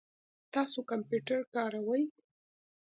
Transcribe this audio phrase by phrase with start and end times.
[0.53, 2.03] تاسو کمپیوټر کاروئ؟